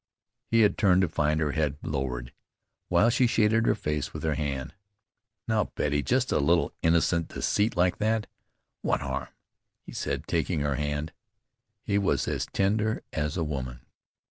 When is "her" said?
1.39-1.51, 3.67-3.75, 4.23-4.33, 10.61-10.73